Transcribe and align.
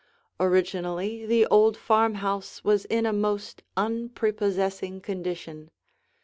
Originally 0.39 1.27
the 1.27 1.45
old 1.45 1.77
farmhouse 1.77 2.63
was 2.63 2.85
in 2.85 3.05
a 3.05 3.13
most 3.13 3.61
unprepossessing 3.77 4.99
condition. 4.99 5.69